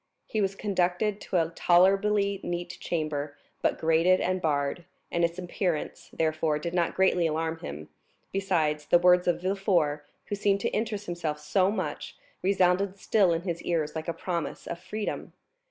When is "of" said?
9.27-9.43, 14.65-14.79